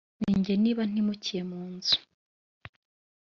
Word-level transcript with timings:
njye 0.37 0.53
niba 0.63 0.81
ntimukiye 0.89 1.41
mu 1.49 1.61
nzu 1.73 1.97